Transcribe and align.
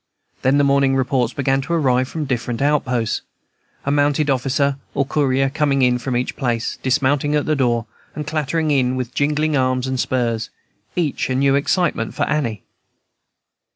Then 0.41 0.57
the 0.57 0.63
morning 0.63 0.95
reports 0.95 1.31
began 1.31 1.61
to 1.61 1.73
arrive 1.73 2.07
from 2.07 2.21
the 2.21 2.27
different 2.27 2.59
outposts, 2.59 3.21
a 3.85 3.91
mounted 3.91 4.31
officer 4.31 4.77
or 4.95 5.05
courier 5.05 5.47
coming 5.47 5.83
in 5.83 5.99
from 5.99 6.17
each 6.17 6.35
place, 6.35 6.79
dismounting 6.81 7.35
at 7.35 7.45
the 7.45 7.55
door, 7.55 7.85
and 8.15 8.25
clattering 8.25 8.71
in 8.71 8.95
with 8.95 9.13
jingling 9.13 9.55
arms 9.55 9.85
and 9.85 9.99
spurs, 9.99 10.49
each 10.95 11.29
a 11.29 11.35
new 11.35 11.53
excitement 11.53 12.15
for 12.15 12.23
Annie. 12.23 12.63